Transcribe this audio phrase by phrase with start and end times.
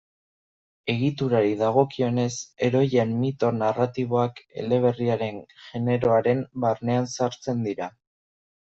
[0.93, 2.31] Egiturari dagokionez,
[2.69, 7.95] heroien mito narratiboak, eleberriaren generoaren barnean sartzen dira.